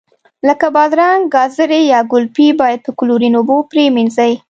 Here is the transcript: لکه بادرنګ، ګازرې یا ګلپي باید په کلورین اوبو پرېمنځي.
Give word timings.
لکه 0.47 0.67
بادرنګ، 0.75 1.21
ګازرې 1.35 1.81
یا 1.93 1.99
ګلپي 2.11 2.47
باید 2.61 2.79
په 2.85 2.91
کلورین 2.99 3.33
اوبو 3.37 3.57
پرېمنځي. 3.71 4.33